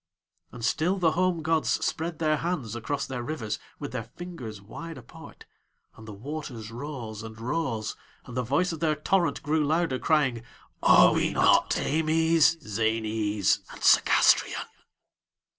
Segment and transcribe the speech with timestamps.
[0.51, 4.97] And still the home gods spread their hands across their rivers, with their fingers wide
[4.97, 5.45] apart,
[5.95, 10.41] and the waters rose and rose, and the voice of their torrent grew louder, crying:
[10.81, 14.65] "Are we not Eimës, Zänës, and Segástrion?"